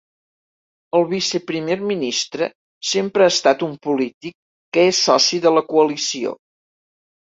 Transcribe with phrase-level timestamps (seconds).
[0.99, 2.47] El viceprimer ministre
[2.93, 4.35] sempre ha estat un polític
[4.79, 6.35] que és soci de la coalició.